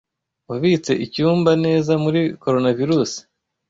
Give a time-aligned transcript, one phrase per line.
[0.49, 3.11] Wabitse icyumba neza muri Coronavirus?